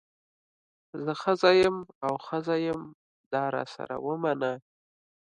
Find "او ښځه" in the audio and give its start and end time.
2.05-2.55